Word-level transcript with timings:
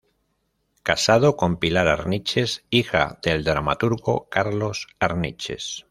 Casado 0.81 1.37
con 1.37 1.57
Pilar 1.57 1.87
Arniches, 1.87 2.63
hija 2.71 3.19
del 3.21 3.43
dramaturgo 3.43 4.27
Carlos 4.31 4.87
Arniches. 4.99 5.77